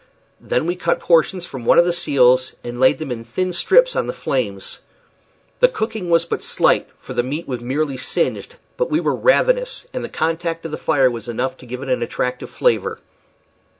[0.39, 3.95] Then we cut portions from one of the seals, and laid them in thin strips
[3.95, 4.79] on the flames.
[5.59, 9.85] The cooking was but slight, for the meat was merely singed; but we were ravenous,
[9.93, 12.99] and the contact of the fire was enough to give it an attractive flavor.